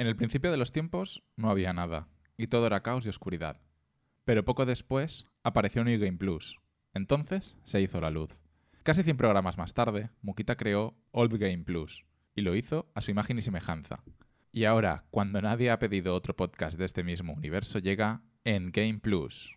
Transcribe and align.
En 0.00 0.06
el 0.06 0.16
principio 0.16 0.50
de 0.50 0.56
los 0.56 0.72
tiempos 0.72 1.22
no 1.36 1.50
había 1.50 1.74
nada, 1.74 2.08
y 2.38 2.46
todo 2.46 2.66
era 2.66 2.82
caos 2.82 3.04
y 3.04 3.10
oscuridad. 3.10 3.60
Pero 4.24 4.46
poco 4.46 4.64
después 4.64 5.26
apareció 5.42 5.84
New 5.84 6.00
Game 6.00 6.16
Plus. 6.16 6.58
Entonces 6.94 7.54
se 7.64 7.82
hizo 7.82 8.00
la 8.00 8.08
luz. 8.08 8.30
Casi 8.82 9.02
100 9.02 9.18
programas 9.18 9.58
más 9.58 9.74
tarde, 9.74 10.08
Mukita 10.22 10.56
creó 10.56 10.96
Old 11.10 11.36
Game 11.36 11.64
Plus, 11.64 12.06
y 12.34 12.40
lo 12.40 12.56
hizo 12.56 12.90
a 12.94 13.02
su 13.02 13.10
imagen 13.10 13.36
y 13.36 13.42
semejanza. 13.42 14.02
Y 14.52 14.64
ahora, 14.64 15.04
cuando 15.10 15.42
nadie 15.42 15.70
ha 15.70 15.78
pedido 15.78 16.14
otro 16.14 16.34
podcast 16.34 16.78
de 16.78 16.86
este 16.86 17.04
mismo 17.04 17.34
universo, 17.34 17.78
llega 17.78 18.22
Endgame 18.44 19.00
Plus. 19.00 19.54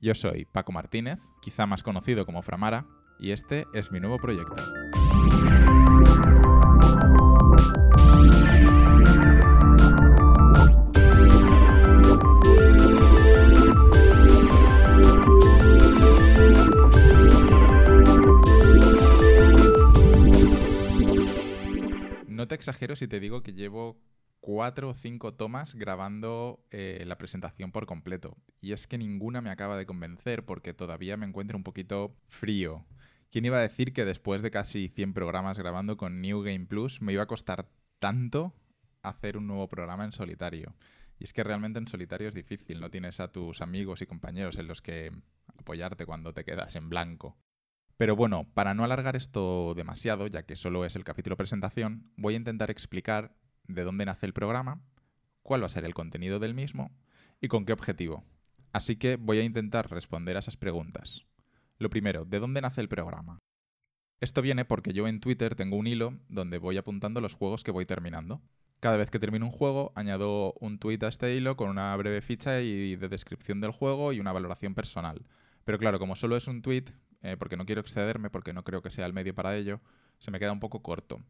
Yo 0.00 0.14
soy 0.14 0.46
Paco 0.46 0.72
Martínez, 0.72 1.18
quizá 1.42 1.66
más 1.66 1.82
conocido 1.82 2.24
como 2.24 2.40
Framara, 2.40 2.86
y 3.20 3.32
este 3.32 3.66
es 3.74 3.92
mi 3.92 4.00
nuevo 4.00 4.16
proyecto. 4.16 4.56
Te 22.52 22.56
exagero 22.56 22.96
si 22.96 23.08
te 23.08 23.18
digo 23.18 23.42
que 23.42 23.54
llevo 23.54 23.98
cuatro 24.40 24.90
o 24.90 24.94
cinco 24.94 25.32
tomas 25.32 25.74
grabando 25.74 26.62
eh, 26.70 27.02
la 27.06 27.16
presentación 27.16 27.72
por 27.72 27.86
completo. 27.86 28.36
Y 28.60 28.72
es 28.72 28.86
que 28.86 28.98
ninguna 28.98 29.40
me 29.40 29.48
acaba 29.48 29.78
de 29.78 29.86
convencer 29.86 30.44
porque 30.44 30.74
todavía 30.74 31.16
me 31.16 31.24
encuentro 31.24 31.56
un 31.56 31.64
poquito 31.64 32.14
frío. 32.28 32.84
¿Quién 33.30 33.46
iba 33.46 33.56
a 33.56 33.62
decir 33.62 33.94
que 33.94 34.04
después 34.04 34.42
de 34.42 34.50
casi 34.50 34.88
100 34.88 35.14
programas 35.14 35.58
grabando 35.58 35.96
con 35.96 36.20
New 36.20 36.42
Game 36.42 36.66
Plus 36.66 37.00
me 37.00 37.14
iba 37.14 37.22
a 37.22 37.26
costar 37.26 37.70
tanto 37.98 38.52
hacer 39.00 39.38
un 39.38 39.46
nuevo 39.46 39.66
programa 39.66 40.04
en 40.04 40.12
solitario? 40.12 40.74
Y 41.18 41.24
es 41.24 41.32
que 41.32 41.44
realmente 41.44 41.78
en 41.78 41.88
solitario 41.88 42.28
es 42.28 42.34
difícil, 42.34 42.80
no 42.80 42.90
tienes 42.90 43.18
a 43.20 43.32
tus 43.32 43.62
amigos 43.62 44.02
y 44.02 44.06
compañeros 44.06 44.58
en 44.58 44.68
los 44.68 44.82
que 44.82 45.10
apoyarte 45.56 46.04
cuando 46.04 46.34
te 46.34 46.44
quedas 46.44 46.76
en 46.76 46.90
blanco. 46.90 47.38
Pero 48.02 48.16
bueno, 48.16 48.48
para 48.52 48.74
no 48.74 48.82
alargar 48.82 49.14
esto 49.14 49.74
demasiado, 49.76 50.26
ya 50.26 50.42
que 50.42 50.56
solo 50.56 50.84
es 50.84 50.96
el 50.96 51.04
capítulo 51.04 51.36
presentación, 51.36 52.10
voy 52.16 52.34
a 52.34 52.36
intentar 52.36 52.68
explicar 52.68 53.32
de 53.68 53.84
dónde 53.84 54.04
nace 54.04 54.26
el 54.26 54.32
programa, 54.32 54.82
cuál 55.44 55.62
va 55.62 55.66
a 55.66 55.68
ser 55.68 55.84
el 55.84 55.94
contenido 55.94 56.40
del 56.40 56.52
mismo 56.52 56.90
y 57.40 57.46
con 57.46 57.64
qué 57.64 57.72
objetivo. 57.72 58.24
Así 58.72 58.96
que 58.96 59.14
voy 59.14 59.38
a 59.38 59.44
intentar 59.44 59.88
responder 59.88 60.34
a 60.34 60.40
esas 60.40 60.56
preguntas. 60.56 61.26
Lo 61.78 61.90
primero, 61.90 62.24
¿de 62.24 62.40
dónde 62.40 62.60
nace 62.60 62.80
el 62.80 62.88
programa? 62.88 63.38
Esto 64.20 64.42
viene 64.42 64.64
porque 64.64 64.92
yo 64.92 65.06
en 65.06 65.20
Twitter 65.20 65.54
tengo 65.54 65.76
un 65.76 65.86
hilo 65.86 66.18
donde 66.28 66.58
voy 66.58 66.78
apuntando 66.78 67.20
los 67.20 67.34
juegos 67.34 67.62
que 67.62 67.70
voy 67.70 67.86
terminando. 67.86 68.42
Cada 68.80 68.96
vez 68.96 69.12
que 69.12 69.20
termino 69.20 69.46
un 69.46 69.52
juego, 69.52 69.92
añado 69.94 70.54
un 70.54 70.80
tweet 70.80 70.98
a 71.02 71.08
este 71.08 71.36
hilo 71.36 71.56
con 71.56 71.70
una 71.70 71.96
breve 71.96 72.20
ficha 72.20 72.62
y 72.62 72.96
de 72.96 73.08
descripción 73.08 73.60
del 73.60 73.70
juego 73.70 74.12
y 74.12 74.18
una 74.18 74.32
valoración 74.32 74.74
personal. 74.74 75.24
Pero 75.62 75.78
claro, 75.78 76.00
como 76.00 76.16
solo 76.16 76.36
es 76.36 76.48
un 76.48 76.62
tweet, 76.62 76.86
eh, 77.22 77.36
porque 77.38 77.56
no 77.56 77.66
quiero 77.66 77.80
excederme, 77.80 78.30
porque 78.30 78.52
no 78.52 78.64
creo 78.64 78.82
que 78.82 78.90
sea 78.90 79.06
el 79.06 79.12
medio 79.12 79.34
para 79.34 79.56
ello, 79.56 79.80
se 80.18 80.30
me 80.30 80.38
queda 80.38 80.52
un 80.52 80.60
poco 80.60 80.82
corto. 80.82 81.20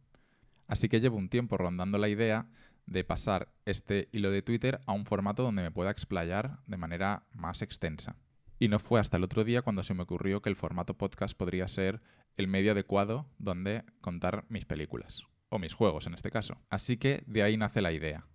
Así 0.67 0.89
que 0.89 1.01
llevo 1.01 1.17
un 1.17 1.29
tiempo 1.29 1.57
rondando 1.57 1.99
la 1.99 2.09
idea 2.09 2.47
de 2.87 3.05
pasar 3.05 3.49
este 3.65 4.09
hilo 4.13 4.31
de 4.31 4.43
Twitter 4.43 4.81
a 4.87 4.93
un 4.93 5.05
formato 5.07 5.43
donde 5.43 5.63
me 5.63 5.71
pueda 5.71 5.91
explayar 5.91 6.59
de 6.67 6.77
manera 6.77 7.25
más 7.33 7.63
extensa. 7.63 8.17
Y 8.59 8.69
no 8.69 8.79
fue 8.79 9.01
hasta 9.01 9.17
el 9.17 9.25
otro 9.25 9.45
día 9.45 9.63
cuando 9.63 9.83
se 9.83 9.95
me 9.95 10.03
ocurrió 10.03 10.41
que 10.41 10.49
el 10.49 10.57
formato 10.57 10.95
podcast 10.95 11.37
podría 11.37 11.69
ser 11.69 12.01
el 12.37 12.49
medio 12.49 12.73
adecuado 12.73 13.27
donde 13.39 13.85
contar 14.01 14.45
mis 14.49 14.65
películas, 14.65 15.27
o 15.49 15.59
mis 15.59 15.75
juegos 15.75 16.07
en 16.07 16.15
este 16.15 16.31
caso. 16.31 16.57
Así 16.71 16.97
que 16.97 17.23
de 17.27 17.43
ahí 17.43 17.57
nace 17.57 17.83
la 17.83 17.93
idea. 17.93 18.27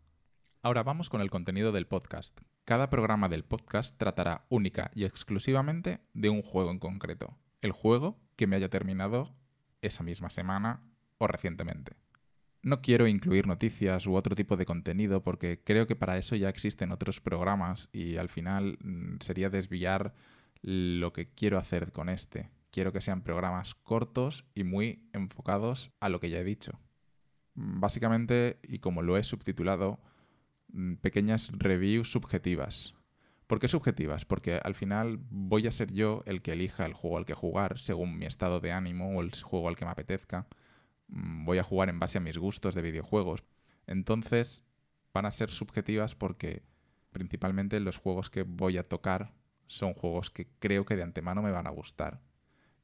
Ahora 0.61 0.83
vamos 0.83 1.09
con 1.09 1.21
el 1.21 1.29
contenido 1.29 1.71
del 1.71 1.87
podcast. 1.87 2.39
Cada 2.65 2.89
programa 2.89 3.29
del 3.29 3.45
podcast 3.45 3.97
tratará 3.97 4.45
única 4.49 4.91
y 4.93 5.05
exclusivamente 5.05 6.01
de 6.13 6.29
un 6.29 6.41
juego 6.41 6.71
en 6.71 6.79
concreto. 6.79 7.37
El 7.61 7.71
juego 7.71 8.19
que 8.35 8.47
me 8.47 8.55
haya 8.55 8.69
terminado 8.69 9.35
esa 9.81 10.03
misma 10.03 10.29
semana 10.29 10.81
o 11.17 11.27
recientemente. 11.27 11.95
No 12.61 12.81
quiero 12.81 13.07
incluir 13.07 13.47
noticias 13.47 14.05
u 14.07 14.15
otro 14.15 14.35
tipo 14.35 14.57
de 14.57 14.65
contenido 14.65 15.23
porque 15.23 15.61
creo 15.63 15.87
que 15.87 15.95
para 15.95 16.17
eso 16.17 16.35
ya 16.35 16.49
existen 16.49 16.91
otros 16.91 17.21
programas 17.21 17.89
y 17.91 18.17
al 18.17 18.29
final 18.29 18.77
mm, 18.81 19.17
sería 19.21 19.49
desviar 19.49 20.13
lo 20.61 21.13
que 21.13 21.29
quiero 21.29 21.57
hacer 21.57 21.91
con 21.91 22.09
este. 22.09 22.49
Quiero 22.71 22.91
que 22.91 23.01
sean 23.01 23.21
programas 23.21 23.75
cortos 23.75 24.45
y 24.53 24.63
muy 24.63 25.07
enfocados 25.13 25.91
a 25.99 26.09
lo 26.09 26.19
que 26.19 26.29
ya 26.29 26.39
he 26.39 26.43
dicho. 26.43 26.79
Básicamente, 27.53 28.59
y 28.63 28.79
como 28.79 29.01
lo 29.01 29.17
he 29.17 29.23
subtitulado, 29.23 29.99
mm, 30.69 30.95
pequeñas 30.95 31.51
reviews 31.53 32.11
subjetivas. 32.11 32.95
¿Por 33.47 33.59
qué 33.59 33.67
subjetivas? 33.67 34.25
Porque 34.25 34.59
al 34.63 34.75
final 34.75 35.19
voy 35.29 35.67
a 35.67 35.71
ser 35.71 35.91
yo 35.91 36.21
el 36.25 36.41
que 36.41 36.53
elija 36.53 36.85
el 36.85 36.93
juego 36.93 37.17
al 37.17 37.25
que 37.25 37.33
jugar 37.33 37.79
según 37.79 38.17
mi 38.17 38.25
estado 38.25 38.59
de 38.59 38.73
ánimo 38.73 39.17
o 39.17 39.21
el 39.21 39.31
juego 39.41 39.69
al 39.69 39.75
que 39.75 39.85
me 39.85 39.91
apetezca 39.91 40.47
Mm, 41.07 41.45
voy 41.45 41.57
a 41.57 41.63
jugar 41.63 41.89
en 41.89 41.99
base 41.99 42.17
a 42.17 42.21
mis 42.21 42.37
gustos 42.37 42.75
de 42.75 42.81
videojuegos. 42.81 43.43
Entonces 43.87 44.63
van 45.13 45.25
a 45.25 45.31
ser 45.31 45.49
subjetivas 45.49 46.15
porque 46.15 46.63
principalmente 47.11 47.79
los 47.79 47.97
juegos 47.97 48.29
que 48.29 48.43
voy 48.43 48.77
a 48.77 48.87
tocar 48.87 49.33
son 49.67 49.93
juegos 49.93 50.29
que 50.31 50.47
creo 50.59 50.85
que 50.85 50.95
de 50.95 51.03
antemano 51.03 51.41
me 51.41 51.51
van 51.51 51.67
a 51.67 51.71
gustar. 51.71 52.21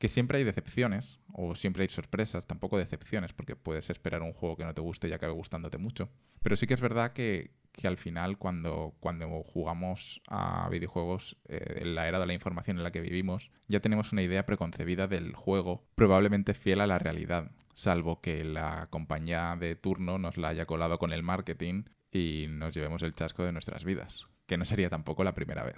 Que 0.04 0.10
siempre 0.10 0.38
hay 0.38 0.44
decepciones, 0.44 1.22
o 1.32 1.56
siempre 1.56 1.84
hay 1.84 1.88
sorpresas, 1.88 2.46
tampoco 2.46 2.78
decepciones, 2.78 3.32
porque 3.32 3.56
puedes 3.56 3.90
esperar 3.90 4.22
un 4.22 4.34
juego 4.34 4.58
que 4.58 4.66
no 4.66 4.74
te 4.74 4.82
guste 4.82 5.08
y 5.08 5.14
acabe 5.14 5.32
gustándote 5.32 5.78
mucho. 5.78 6.10
Pero 6.42 6.58
sí 6.58 6.68
que 6.68 6.74
es 6.74 6.82
verdad 6.82 7.14
que, 7.14 7.52
que 7.72 7.88
al 7.88 7.96
final 7.96 8.38
cuando, 8.38 8.98
cuando 9.00 9.30
jugamos 9.44 10.22
a 10.28 10.68
videojuegos 10.68 11.38
eh, 11.48 11.84
en 11.84 11.96
la 11.96 12.10
era 12.10 12.20
de 12.20 12.26
la 12.26 12.34
información 12.34 12.76
en 12.76 12.84
la 12.84 12.92
que 12.92 13.00
vivimos, 13.00 13.50
ya 13.70 13.80
tenemos 13.80 14.12
una 14.12 14.24
idea 14.24 14.46
preconcebida 14.46 15.08
del 15.08 15.36
juego, 15.36 15.86
probablemente 15.96 16.54
fiel 16.54 16.82
a 16.82 16.88
la 16.88 17.00
realidad, 17.00 17.52
salvo 17.74 18.20
que 18.20 18.44
la 18.44 18.88
compañía 18.90 19.56
de 19.58 19.78
turno 19.78 20.18
nos 20.18 20.36
la 20.36 20.50
haya 20.50 20.66
colado 20.66 21.00
con 21.00 21.14
el 21.14 21.24
marketing 21.24 21.86
y 22.12 22.48
nos 22.50 22.76
llevemos 22.76 23.04
el 23.04 23.16
chasco 23.16 23.46
de 23.46 23.54
nuestras 23.54 23.86
vidas, 23.86 24.26
que 24.48 24.58
no 24.58 24.66
sería 24.66 24.90
tampoco 24.90 25.24
la 25.24 25.34
primera 25.34 25.64
vez. 25.64 25.78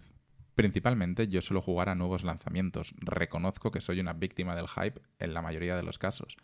Principalmente 0.55 1.27
yo 1.27 1.41
suelo 1.41 1.61
jugar 1.61 1.89
a 1.89 1.95
nuevos 1.95 2.23
lanzamientos, 2.23 2.95
reconozco 2.97 3.71
que 3.71 3.81
soy 3.81 3.99
una 3.99 4.13
víctima 4.13 4.55
del 4.55 4.67
hype 4.67 5.01
en 5.19 5.33
la 5.33 5.41
mayoría 5.41 5.75
de 5.75 5.83
los 5.83 5.99
casos, 5.99 6.37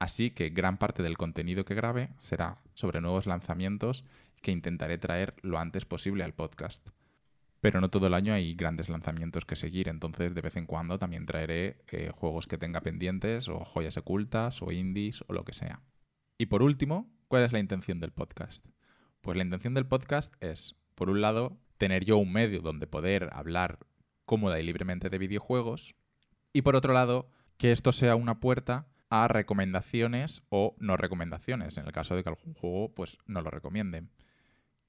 Así 0.00 0.30
que 0.30 0.48
gran 0.48 0.78
parte 0.78 1.02
del 1.02 1.18
contenido 1.18 1.66
que 1.66 1.74
grabe 1.74 2.08
será 2.18 2.58
sobre 2.72 3.02
nuevos 3.02 3.26
lanzamientos 3.26 4.02
que 4.40 4.50
intentaré 4.50 4.96
traer 4.96 5.34
lo 5.42 5.58
antes 5.58 5.84
posible 5.84 6.24
al 6.24 6.32
podcast. 6.32 6.88
Pero 7.60 7.82
no 7.82 7.90
todo 7.90 8.06
el 8.06 8.14
año 8.14 8.32
hay 8.32 8.54
grandes 8.54 8.88
lanzamientos 8.88 9.44
que 9.44 9.56
seguir, 9.56 9.90
entonces 9.90 10.34
de 10.34 10.40
vez 10.40 10.56
en 10.56 10.64
cuando 10.64 10.98
también 10.98 11.26
traeré 11.26 11.84
eh, 11.88 12.10
juegos 12.14 12.46
que 12.46 12.56
tenga 12.56 12.80
pendientes 12.80 13.50
o 13.50 13.62
joyas 13.66 13.98
ocultas 13.98 14.62
o 14.62 14.72
indies 14.72 15.22
o 15.28 15.34
lo 15.34 15.44
que 15.44 15.52
sea. 15.52 15.82
Y 16.38 16.46
por 16.46 16.62
último, 16.62 17.12
¿cuál 17.28 17.42
es 17.42 17.52
la 17.52 17.58
intención 17.58 17.98
del 17.98 18.12
podcast? 18.12 18.64
Pues 19.20 19.36
la 19.36 19.44
intención 19.44 19.74
del 19.74 19.84
podcast 19.84 20.32
es, 20.42 20.76
por 20.94 21.10
un 21.10 21.20
lado, 21.20 21.58
tener 21.80 22.04
yo 22.04 22.18
un 22.18 22.30
medio 22.30 22.60
donde 22.60 22.86
poder 22.86 23.30
hablar 23.32 23.78
cómoda 24.26 24.60
y 24.60 24.62
libremente 24.62 25.08
de 25.08 25.16
videojuegos 25.16 25.96
y 26.52 26.62
por 26.62 26.76
otro 26.76 26.92
lado, 26.92 27.30
que 27.56 27.72
esto 27.72 27.90
sea 27.92 28.16
una 28.16 28.38
puerta 28.38 28.86
a 29.08 29.28
recomendaciones 29.28 30.42
o 30.50 30.76
no 30.78 30.98
recomendaciones, 30.98 31.78
en 31.78 31.86
el 31.86 31.92
caso 31.92 32.14
de 32.14 32.22
que 32.22 32.28
algún 32.28 32.54
juego 32.54 32.94
pues 32.94 33.16
no 33.26 33.40
lo 33.40 33.50
recomiende. 33.50 34.04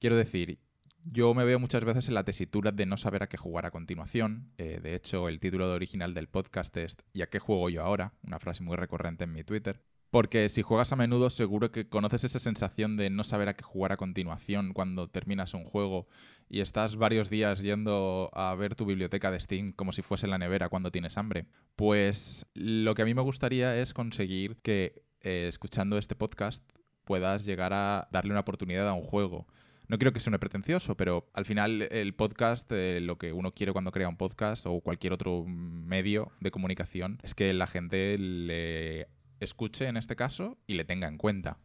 Quiero 0.00 0.16
decir, 0.16 0.58
yo 1.04 1.32
me 1.32 1.44
veo 1.44 1.58
muchas 1.58 1.82
veces 1.82 2.08
en 2.08 2.14
la 2.14 2.24
tesitura 2.24 2.72
de 2.72 2.84
no 2.84 2.98
saber 2.98 3.22
a 3.22 3.28
qué 3.28 3.38
jugar 3.38 3.64
a 3.64 3.70
continuación. 3.70 4.52
Eh, 4.58 4.80
de 4.82 4.94
hecho, 4.94 5.28
el 5.28 5.40
título 5.40 5.72
original 5.72 6.12
del 6.12 6.28
podcast 6.28 6.76
es 6.76 6.96
¿Y 7.14 7.22
a 7.22 7.30
qué 7.30 7.38
juego 7.38 7.70
yo 7.70 7.82
ahora? 7.82 8.12
Una 8.22 8.38
frase 8.38 8.62
muy 8.62 8.76
recurrente 8.76 9.24
en 9.24 9.32
mi 9.32 9.44
Twitter. 9.44 9.80
Porque 10.12 10.50
si 10.50 10.60
juegas 10.60 10.92
a 10.92 10.96
menudo 10.96 11.30
seguro 11.30 11.72
que 11.72 11.88
conoces 11.88 12.24
esa 12.24 12.38
sensación 12.38 12.98
de 12.98 13.08
no 13.08 13.24
saber 13.24 13.48
a 13.48 13.54
qué 13.54 13.62
jugar 13.62 13.92
a 13.92 13.96
continuación 13.96 14.74
cuando 14.74 15.08
terminas 15.08 15.54
un 15.54 15.64
juego 15.64 16.06
y 16.50 16.60
estás 16.60 16.96
varios 16.96 17.30
días 17.30 17.62
yendo 17.62 18.30
a 18.34 18.54
ver 18.54 18.74
tu 18.74 18.84
biblioteca 18.84 19.30
de 19.30 19.40
Steam 19.40 19.72
como 19.72 19.92
si 19.92 20.02
fuese 20.02 20.26
la 20.26 20.36
nevera 20.36 20.68
cuando 20.68 20.90
tienes 20.90 21.16
hambre. 21.16 21.46
Pues 21.76 22.44
lo 22.52 22.94
que 22.94 23.00
a 23.00 23.04
mí 23.06 23.14
me 23.14 23.22
gustaría 23.22 23.74
es 23.74 23.94
conseguir 23.94 24.56
que 24.56 25.02
eh, 25.22 25.46
escuchando 25.48 25.96
este 25.96 26.14
podcast 26.14 26.62
puedas 27.04 27.46
llegar 27.46 27.72
a 27.72 28.06
darle 28.12 28.32
una 28.32 28.40
oportunidad 28.40 28.86
a 28.86 28.92
un 28.92 29.04
juego 29.04 29.46
no 29.88 29.98
quiero 29.98 30.12
que 30.14 30.20
suene 30.20 30.38
pretencioso, 30.38 30.96
pero 30.96 31.28
al 31.34 31.44
final 31.44 31.82
el 31.90 32.14
podcast, 32.14 32.70
eh, 32.72 33.00
lo 33.02 33.18
que 33.18 33.34
uno 33.34 33.52
quiere 33.52 33.72
cuando 33.72 33.92
crea 33.92 34.08
un 34.08 34.16
podcast 34.16 34.64
o 34.66 34.80
cualquier 34.80 35.12
otro 35.12 35.44
medio 35.46 36.32
de 36.40 36.50
comunicación, 36.50 37.18
es 37.22 37.34
que 37.34 37.52
la 37.52 37.66
gente 37.66 38.16
le 38.16 39.08
escuche 39.42 39.86
en 39.86 39.96
este 39.96 40.16
caso 40.16 40.58
y 40.66 40.74
le 40.74 40.84
tenga 40.84 41.08
en 41.08 41.18
cuenta. 41.18 41.58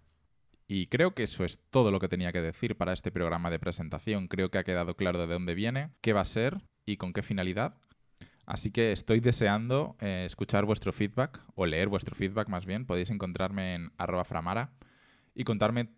Y 0.68 0.88
creo 0.88 1.16
que 1.16 1.24
eso 1.24 1.46
es 1.46 1.60
todo 1.70 1.92
lo 1.92 2.00
que 2.00 2.10
tenía 2.10 2.34
que 2.34 2.42
decir 2.42 2.76
para 2.76 2.94
este 2.94 3.12
programa 3.12 3.50
de 3.50 3.60
presentación. 3.60 4.28
Creo 4.28 4.52
que 4.52 4.58
ha 4.58 4.64
quedado 4.64 4.96
claro 4.96 5.20
de 5.20 5.34
dónde 5.34 5.56
viene, 5.56 5.92
qué 6.02 6.12
va 6.14 6.22
a 6.22 6.26
ser 6.26 6.62
y 6.86 6.98
con 6.98 7.14
qué 7.14 7.22
finalidad. 7.22 7.76
Así 8.46 8.72
que 8.72 8.92
estoy 8.92 9.20
deseando 9.20 9.96
eh, 10.00 10.24
escuchar 10.26 10.66
vuestro 10.66 10.92
feedback 10.92 11.44
o 11.56 11.66
leer 11.66 11.88
vuestro 11.88 12.16
feedback 12.16 12.50
más 12.50 12.66
bien. 12.66 12.86
Podéis 12.86 13.10
encontrarme 13.10 13.76
en 13.76 13.92
arroba 13.98 14.26
framara 14.26 14.74
y 15.36 15.44
contarme 15.44 15.90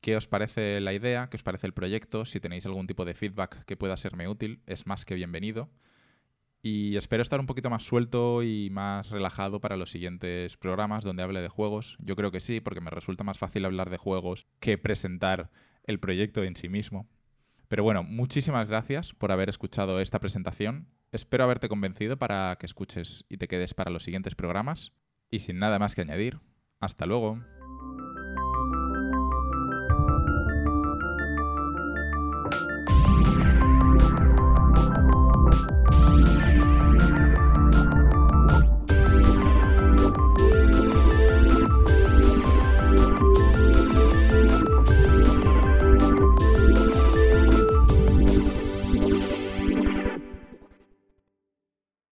qué 0.00 0.16
os 0.16 0.28
parece 0.28 0.80
la 0.80 0.92
idea, 0.92 1.28
qué 1.28 1.36
os 1.36 1.42
parece 1.42 1.66
el 1.66 1.72
proyecto, 1.72 2.24
si 2.24 2.38
tenéis 2.38 2.64
algún 2.66 2.86
tipo 2.86 3.04
de 3.04 3.14
feedback 3.14 3.64
que 3.64 3.76
pueda 3.76 3.96
serme 3.96 4.28
útil, 4.28 4.62
es 4.66 4.86
más 4.86 5.04
que 5.04 5.14
bienvenido. 5.14 5.70
Y 6.62 6.96
espero 6.96 7.22
estar 7.22 7.38
un 7.38 7.46
poquito 7.46 7.70
más 7.70 7.84
suelto 7.84 8.42
y 8.42 8.70
más 8.70 9.10
relajado 9.10 9.60
para 9.60 9.76
los 9.76 9.90
siguientes 9.90 10.56
programas 10.56 11.04
donde 11.04 11.22
hable 11.22 11.40
de 11.40 11.48
juegos. 11.48 11.96
Yo 12.00 12.16
creo 12.16 12.32
que 12.32 12.40
sí, 12.40 12.60
porque 12.60 12.80
me 12.80 12.90
resulta 12.90 13.24
más 13.24 13.38
fácil 13.38 13.64
hablar 13.64 13.90
de 13.90 13.98
juegos 13.98 14.46
que 14.58 14.78
presentar 14.78 15.50
el 15.84 16.00
proyecto 16.00 16.42
en 16.42 16.56
sí 16.56 16.68
mismo. 16.68 17.08
Pero 17.68 17.82
bueno, 17.82 18.02
muchísimas 18.02 18.68
gracias 18.68 19.12
por 19.14 19.32
haber 19.32 19.48
escuchado 19.48 20.00
esta 20.00 20.20
presentación. 20.20 20.88
Espero 21.12 21.44
haberte 21.44 21.68
convencido 21.68 22.16
para 22.16 22.56
que 22.58 22.66
escuches 22.66 23.24
y 23.28 23.38
te 23.38 23.48
quedes 23.48 23.74
para 23.74 23.90
los 23.90 24.04
siguientes 24.04 24.34
programas. 24.34 24.92
Y 25.30 25.40
sin 25.40 25.58
nada 25.58 25.78
más 25.78 25.94
que 25.94 26.02
añadir, 26.02 26.38
hasta 26.80 27.06
luego. 27.06 27.40